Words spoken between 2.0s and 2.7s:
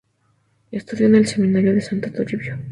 Toribio.